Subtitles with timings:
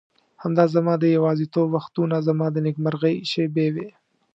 [0.41, 3.87] همدا زما د یوازیتوب وختونه زما د نېکمرغۍ شېبې وې.